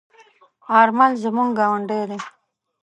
آرمل 0.79 1.11
زموږ 1.23 1.49
گاوندی 1.59 2.01
دی. 2.09 2.17